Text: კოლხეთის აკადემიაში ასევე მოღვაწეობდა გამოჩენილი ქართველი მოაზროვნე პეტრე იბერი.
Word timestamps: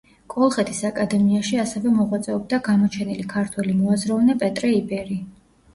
კოლხეთის 0.33 0.79
აკადემიაში 0.89 1.59
ასევე 1.65 1.91
მოღვაწეობდა 1.99 2.61
გამოჩენილი 2.71 3.27
ქართველი 3.37 3.79
მოაზროვნე 3.85 4.39
პეტრე 4.45 4.77
იბერი. 4.83 5.23